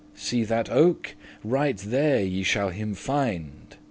See 0.15 0.39
ye 0.39 0.43
that 0.45 0.67
oak? 0.71 1.13
right 1.43 1.77
there 1.77 2.21
ye 2.23 2.41
shall 2.41 2.69
him 2.71 2.95
find. 2.95 3.77